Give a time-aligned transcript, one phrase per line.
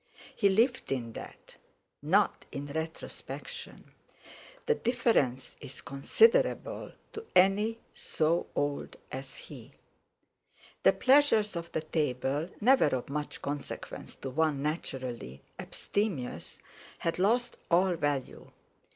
[0.35, 1.57] He lived in that,
[2.01, 3.91] not in retrospection;
[4.65, 9.73] the difference is considerable to any so old as he.
[10.81, 16.57] The pleasures of the table, never of much consequence to one naturally abstemious,
[16.97, 18.49] had lost all value.